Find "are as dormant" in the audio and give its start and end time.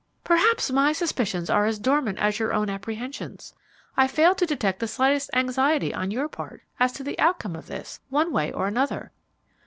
1.47-2.17